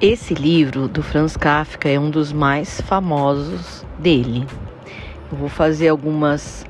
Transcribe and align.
Esse 0.00 0.32
livro 0.32 0.88
do 0.88 1.02
Franz 1.02 1.36
Kafka 1.36 1.86
é 1.86 2.00
um 2.00 2.08
dos 2.08 2.32
mais 2.32 2.80
famosos 2.80 3.84
dele. 3.98 4.46
Eu 5.30 5.36
vou 5.36 5.50
fazer 5.50 5.88
algumas 5.88 6.64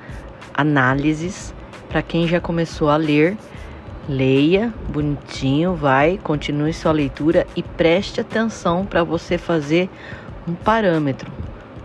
análises 0.52 1.54
para 1.88 2.02
quem 2.02 2.26
já 2.26 2.40
começou 2.40 2.90
a 2.90 2.96
ler. 2.96 3.36
Leia 4.08 4.74
bonitinho, 4.88 5.76
vai, 5.76 6.18
continue 6.20 6.72
sua 6.72 6.90
leitura 6.90 7.46
e 7.54 7.62
preste 7.62 8.20
atenção 8.20 8.84
para 8.84 9.04
você 9.04 9.38
fazer 9.38 9.88
um 10.48 10.54
parâmetro, 10.54 11.30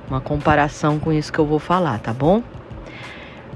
uma 0.10 0.20
comparação 0.20 0.98
com 0.98 1.14
isso 1.14 1.32
que 1.32 1.38
eu 1.38 1.46
vou 1.46 1.60
falar, 1.60 2.00
tá 2.00 2.12
bom? 2.12 2.42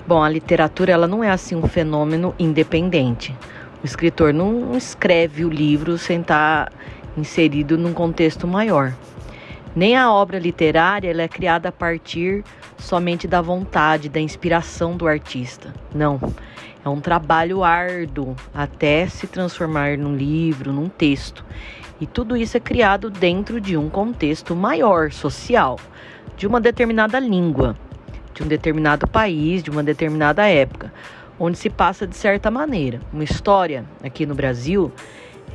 Bom, 0.05 0.21
a 0.21 0.29
literatura 0.29 0.91
ela 0.91 1.07
não 1.07 1.23
é 1.23 1.31
assim 1.31 1.55
um 1.55 1.67
fenômeno 1.67 2.35
independente. 2.37 3.36
O 3.82 3.86
escritor 3.86 4.32
não 4.32 4.75
escreve 4.78 5.43
o 5.43 5.50
livro 5.50 5.97
sem 5.97 6.21
estar 6.21 6.69
inserido 7.19 7.78
num 7.78 7.93
contexto 7.93 8.47
maior. 8.47 8.93
Nem 9.75 9.96
a 9.96 10.11
obra 10.11 10.39
literária 10.39 11.11
é 11.11 11.28
criada 11.28 11.69
a 11.69 11.71
partir 11.71 12.43
somente 12.78 13.28
da 13.28 13.42
vontade, 13.42 14.09
da 14.09 14.19
inspiração 14.19 14.97
do 14.97 15.07
artista. 15.07 15.73
Não. 15.93 16.19
É 16.83 16.89
um 16.89 17.00
trabalho 17.00 17.64
árduo 17.64 18.36
até 18.54 19.07
se 19.07 19.28
transformar 19.28 19.97
num 19.97 20.15
livro, 20.15 20.71
num 20.71 20.89
texto. 20.89 21.45
E 22.01 22.07
tudo 22.07 22.36
isso 22.36 22.55
é 22.55 22.59
criado 22.59 23.09
dentro 23.09 23.59
de 23.59 23.75
um 23.75 23.89
contexto 23.89 24.56
maior, 24.56 25.11
social, 25.11 25.78
de 26.37 26.47
uma 26.47 26.61
determinada 26.61 27.20
língua, 27.20 27.75
de 28.33 28.42
um 28.42 28.47
determinado 28.47 29.06
país, 29.06 29.61
de 29.61 29.70
uma 29.70 29.83
determinada 29.83 30.47
época, 30.47 30.92
onde 31.37 31.57
se 31.57 31.70
passa 31.70 32.08
de 32.08 32.16
certa 32.16 32.50
maneira. 32.50 33.02
Uma 33.11 33.23
história 33.23 33.83
aqui 34.02 34.25
no 34.25 34.33
Brasil 34.33 34.92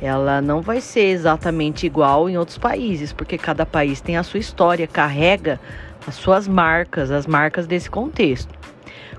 ela 0.01 0.41
não 0.41 0.61
vai 0.61 0.81
ser 0.81 1.05
exatamente 1.05 1.85
igual 1.85 2.29
em 2.29 2.37
outros 2.37 2.57
países, 2.57 3.13
porque 3.13 3.37
cada 3.37 3.65
país 3.65 4.01
tem 4.01 4.17
a 4.17 4.23
sua 4.23 4.39
história, 4.39 4.87
carrega 4.87 5.59
as 6.07 6.15
suas 6.15 6.47
marcas, 6.47 7.11
as 7.11 7.25
marcas 7.25 7.65
desse 7.65 7.89
contexto. 7.89 8.53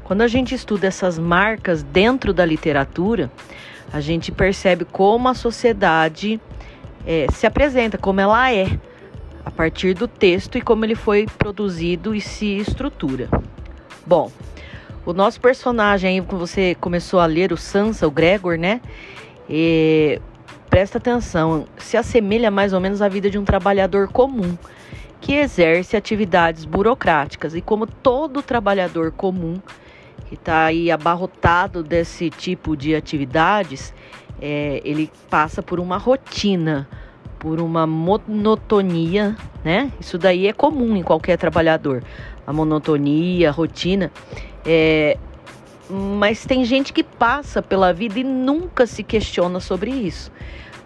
Quando 0.04 0.22
a 0.22 0.28
gente 0.28 0.54
estuda 0.54 0.86
essas 0.86 1.18
marcas 1.18 1.82
dentro 1.82 2.32
da 2.32 2.44
literatura, 2.44 3.30
a 3.92 4.00
gente 4.00 4.30
percebe 4.30 4.84
como 4.84 5.28
a 5.28 5.34
sociedade 5.34 6.40
é, 7.06 7.26
se 7.32 7.46
apresenta, 7.46 7.98
como 7.98 8.20
ela 8.20 8.52
é, 8.52 8.78
a 9.44 9.50
partir 9.50 9.94
do 9.94 10.06
texto 10.06 10.58
e 10.58 10.60
como 10.60 10.84
ele 10.84 10.94
foi 10.94 11.26
produzido 11.38 12.14
e 12.14 12.20
se 12.20 12.56
estrutura. 12.56 13.28
Bom, 14.06 14.30
o 15.04 15.12
nosso 15.12 15.40
personagem 15.40 16.20
aí, 16.20 16.26
que 16.26 16.34
você 16.34 16.76
começou 16.80 17.20
a 17.20 17.26
ler, 17.26 17.52
o 17.52 17.56
Sansa, 17.56 18.06
o 18.06 18.10
Gregor, 18.10 18.58
né? 18.58 18.80
E 19.48 20.20
presta 20.68 20.98
atenção, 20.98 21.66
se 21.78 21.96
assemelha 21.96 22.50
mais 22.50 22.72
ou 22.72 22.80
menos 22.80 23.00
à 23.00 23.08
vida 23.08 23.30
de 23.30 23.38
um 23.38 23.44
trabalhador 23.44 24.08
comum 24.08 24.56
que 25.20 25.34
exerce 25.34 25.96
atividades 25.96 26.64
burocráticas. 26.64 27.54
E 27.54 27.60
como 27.60 27.86
todo 27.86 28.42
trabalhador 28.42 29.10
comum 29.12 29.60
que 30.28 30.34
está 30.34 30.64
aí 30.64 30.90
abarrotado 30.90 31.82
desse 31.82 32.30
tipo 32.30 32.76
de 32.76 32.94
atividades, 32.94 33.94
é, 34.40 34.80
ele 34.84 35.10
passa 35.30 35.62
por 35.62 35.80
uma 35.80 35.96
rotina, 35.96 36.88
por 37.38 37.60
uma 37.60 37.86
monotonia, 37.86 39.36
né? 39.64 39.90
Isso 40.00 40.18
daí 40.18 40.46
é 40.46 40.52
comum 40.52 40.96
em 40.96 41.02
qualquer 41.02 41.36
trabalhador. 41.38 42.02
A 42.46 42.52
monotonia, 42.52 43.48
a 43.48 43.52
rotina. 43.52 44.10
É, 44.64 45.16
mas 45.88 46.44
tem 46.44 46.64
gente 46.64 46.92
que 46.92 47.02
passa 47.02 47.62
pela 47.62 47.92
vida 47.92 48.18
e 48.18 48.24
nunca 48.24 48.86
se 48.86 49.02
questiona 49.02 49.60
sobre 49.60 49.90
isso 49.90 50.30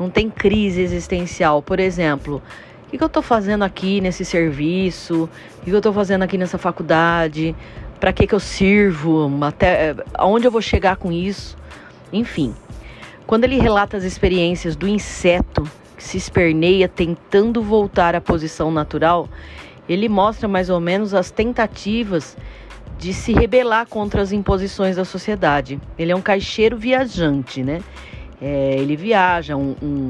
não 0.00 0.08
tem 0.08 0.30
crise 0.30 0.80
existencial. 0.80 1.60
Por 1.62 1.78
exemplo, 1.78 2.42
o 2.86 2.90
que 2.90 3.02
eu 3.02 3.06
estou 3.06 3.22
fazendo 3.22 3.62
aqui 3.62 4.00
nesse 4.00 4.24
serviço? 4.24 5.28
O 5.60 5.64
que 5.64 5.70
eu 5.70 5.76
estou 5.76 5.92
fazendo 5.92 6.22
aqui 6.22 6.38
nessa 6.38 6.56
faculdade? 6.56 7.54
Para 8.00 8.12
que, 8.12 8.26
que 8.26 8.34
eu 8.34 8.40
sirvo? 8.40 9.30
Até 9.44 9.94
aonde 10.14 10.46
eu 10.46 10.50
vou 10.50 10.62
chegar 10.62 10.96
com 10.96 11.12
isso? 11.12 11.56
Enfim, 12.10 12.54
quando 13.26 13.44
ele 13.44 13.60
relata 13.60 13.96
as 13.96 14.04
experiências 14.04 14.74
do 14.74 14.88
inseto 14.88 15.70
que 15.96 16.02
se 16.02 16.16
esperneia 16.16 16.88
tentando 16.88 17.62
voltar 17.62 18.14
à 18.14 18.20
posição 18.20 18.70
natural, 18.70 19.28
ele 19.86 20.08
mostra 20.08 20.48
mais 20.48 20.70
ou 20.70 20.80
menos 20.80 21.12
as 21.12 21.30
tentativas 21.30 22.36
de 23.00 23.12
se 23.12 23.32
rebelar 23.32 23.86
contra 23.88 24.22
as 24.22 24.30
imposições 24.30 24.94
da 24.94 25.04
sociedade. 25.04 25.80
Ele 25.98 26.12
é 26.12 26.16
um 26.16 26.22
caixeiro 26.22 26.76
viajante, 26.76 27.64
né? 27.64 27.80
é, 28.40 28.76
ele 28.78 28.96
viaja, 28.96 29.56
um, 29.56 29.76
um 29.82 30.08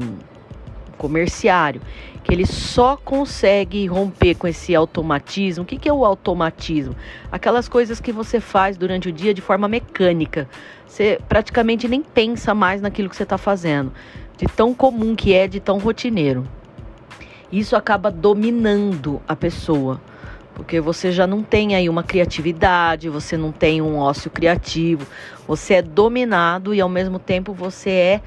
comerciário, 0.97 1.81
que 2.23 2.33
ele 2.33 2.45
só 2.45 2.95
consegue 2.95 3.85
romper 3.87 4.35
com 4.35 4.47
esse 4.47 4.73
automatismo. 4.73 5.63
O 5.63 5.65
que, 5.65 5.77
que 5.77 5.89
é 5.89 5.93
o 5.93 6.05
automatismo? 6.05 6.95
Aquelas 7.31 7.67
coisas 7.67 7.99
que 7.99 8.11
você 8.11 8.39
faz 8.39 8.77
durante 8.77 9.09
o 9.09 9.11
dia 9.11 9.33
de 9.33 9.41
forma 9.41 9.67
mecânica. 9.67 10.47
Você 10.87 11.19
praticamente 11.27 11.87
nem 11.87 12.01
pensa 12.01 12.53
mais 12.53 12.81
naquilo 12.81 13.09
que 13.09 13.15
você 13.15 13.23
está 13.23 13.37
fazendo, 13.37 13.91
de 14.37 14.45
tão 14.45 14.73
comum 14.73 15.15
que 15.15 15.33
é, 15.33 15.47
de 15.47 15.59
tão 15.59 15.77
rotineiro. 15.79 16.47
Isso 17.51 17.75
acaba 17.75 18.09
dominando 18.09 19.21
a 19.27 19.35
pessoa 19.35 19.99
porque 20.53 20.79
você 20.79 21.11
já 21.11 21.25
não 21.25 21.41
tem 21.41 21.75
aí 21.75 21.89
uma 21.89 22.03
criatividade, 22.03 23.09
você 23.09 23.37
não 23.37 23.51
tem 23.51 23.81
um 23.81 23.97
ócio 23.97 24.29
criativo, 24.29 25.05
você 25.47 25.75
é 25.75 25.81
dominado 25.81 26.73
e 26.73 26.81
ao 26.81 26.89
mesmo 26.89 27.19
tempo 27.19 27.53
você 27.53 27.89
é 27.89 28.21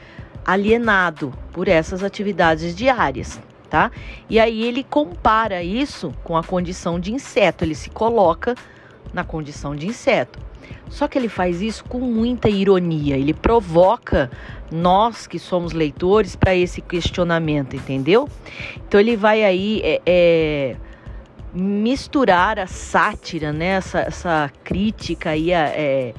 alienado 0.45 1.33
por 1.53 1.69
essas 1.69 2.03
atividades 2.03 2.75
diárias, 2.75 3.41
tá? 3.71 3.91
E 4.29 4.39
aí 4.39 4.62
ele 4.62 4.85
compara 4.85 5.62
isso 5.62 6.12
com 6.23 6.37
a 6.37 6.43
condição 6.43 6.99
de 6.99 7.12
inseto, 7.12 7.65
ele 7.65 7.75
se 7.75 7.91
coloca 7.91 8.55
na 9.12 9.25
condição 9.25 9.75
de 9.75 9.87
inseto. 9.87 10.39
Só 10.89 11.09
que 11.09 11.19
ele 11.19 11.29
faz 11.29 11.61
isso 11.61 11.85
com 11.85 11.99
muita 11.99 12.49
ironia, 12.49 13.17
ele 13.17 13.35
provoca 13.35 14.31
nós 14.71 15.27
que 15.27 15.39
somos 15.39 15.73
leitores 15.73 16.37
para 16.37 16.55
esse 16.55 16.81
questionamento, 16.81 17.77
entendeu? 17.77 18.29
Então 18.77 19.01
ele 19.01 19.17
vai 19.17 19.45
aí 19.45 19.81
é, 19.83 20.03
é 20.06 20.77
misturar 21.55 22.59
a 22.59 22.67
sátira, 22.67 23.53
né, 23.53 23.67
essa, 23.67 24.01
essa 24.01 24.51
crítica 24.65 25.31
aí, 25.31 25.53
é, 25.53 26.13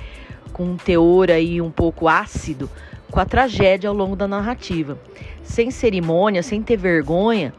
com 0.53 0.63
um 0.63 0.77
teor 0.77 1.29
aí 1.29 1.61
um 1.61 1.69
pouco 1.69 2.07
ácido, 2.07 2.69
com 3.11 3.19
a 3.19 3.25
tragédia 3.25 3.89
ao 3.89 3.95
longo 3.95 4.15
da 4.15 4.27
narrativa. 4.27 4.97
Sem 5.43 5.69
cerimônia, 5.69 6.41
sem 6.41 6.63
ter 6.63 6.77
vergonha, 6.77 7.53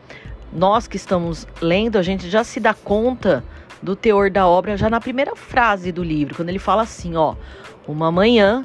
nós 0.53 0.89
que 0.89 0.97
estamos 0.97 1.47
lendo, 1.61 1.99
a 1.99 2.03
gente 2.03 2.31
já 2.31 2.43
se 2.43 2.59
dá 2.59 2.73
conta 2.73 3.45
do 3.83 3.95
teor 3.95 4.31
da 4.31 4.47
obra 4.47 4.77
já 4.77 4.89
na 4.89 5.01
primeira 5.01 5.37
frase 5.37 5.93
do 5.93 6.03
livro, 6.03 6.35
quando 6.35 6.49
ele 6.49 6.59
fala 6.59 6.83
assim, 6.83 7.15
ó, 7.15 7.35
uma 7.87 8.11
manhã, 8.11 8.65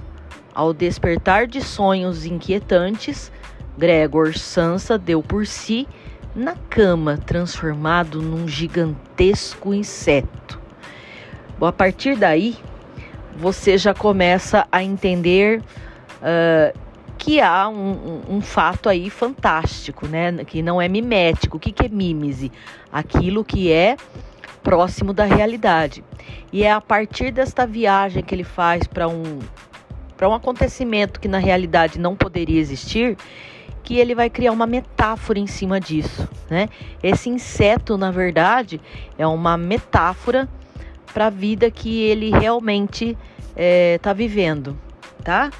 ao 0.53 0.73
despertar 0.73 1.47
de 1.47 1.61
sonhos 1.61 2.25
inquietantes, 2.25 3.31
Gregor 3.77 4.37
Sansa 4.37 4.97
deu 4.97 5.21
por 5.21 5.45
si 5.45 5.87
na 6.35 6.55
cama, 6.69 7.17
transformado 7.17 8.21
num 8.21 8.47
gigantesco 8.47 9.73
inseto. 9.73 10.59
Bom, 11.59 11.67
a 11.67 11.71
partir 11.71 12.15
daí, 12.15 12.57
você 13.35 13.77
já 13.77 13.93
começa 13.93 14.67
a 14.71 14.83
entender 14.83 15.61
uh, 16.21 16.77
que 17.17 17.39
há 17.39 17.67
um, 17.69 17.91
um, 18.29 18.35
um, 18.37 18.41
fato 18.41 18.89
aí 18.89 19.09
fantástico, 19.09 20.07
né? 20.07 20.43
Que 20.45 20.61
não 20.61 20.81
é 20.81 20.87
mimético. 20.87 21.57
O 21.57 21.59
que, 21.59 21.71
que 21.71 21.85
é 21.85 21.89
mímese? 21.89 22.51
Aquilo 22.91 23.43
que 23.45 23.71
é 23.71 23.95
próximo 24.63 25.13
da 25.13 25.25
realidade. 25.25 26.03
E 26.51 26.63
é 26.63 26.71
a 26.71 26.81
partir 26.81 27.31
desta 27.31 27.65
viagem 27.65 28.23
que 28.23 28.33
ele 28.33 28.43
faz 28.43 28.87
para 28.87 29.07
um, 29.07 29.39
para 30.17 30.29
um 30.29 30.33
acontecimento 30.33 31.19
que 31.19 31.27
na 31.27 31.37
realidade 31.37 31.99
não 31.99 32.15
poderia 32.15 32.59
existir 32.59 33.17
que 33.83 33.97
ele 33.97 34.13
vai 34.15 34.29
criar 34.29 34.51
uma 34.51 34.67
metáfora 34.67 35.39
em 35.39 35.47
cima 35.47 35.79
disso, 35.79 36.27
né? 36.49 36.69
Esse 37.01 37.29
inseto, 37.29 37.97
na 37.97 38.11
verdade, 38.11 38.79
é 39.17 39.25
uma 39.25 39.57
metáfora 39.57 40.47
para 41.13 41.27
a 41.27 41.29
vida 41.29 41.69
que 41.69 42.01
ele 42.03 42.29
realmente 42.29 43.17
está 43.55 44.11
é, 44.11 44.13
vivendo, 44.13 44.77
tá? 45.23 45.51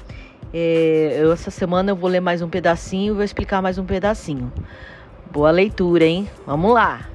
É, 0.52 1.18
eu, 1.20 1.32
essa 1.32 1.50
semana 1.50 1.92
eu 1.92 1.96
vou 1.96 2.10
ler 2.10 2.20
mais 2.20 2.42
um 2.42 2.48
pedacinho 2.48 3.12
e 3.12 3.16
vou 3.16 3.24
explicar 3.24 3.62
mais 3.62 3.78
um 3.78 3.84
pedacinho. 3.84 4.52
Boa 5.30 5.50
leitura, 5.50 6.04
hein? 6.04 6.28
Vamos 6.46 6.74
lá! 6.74 7.11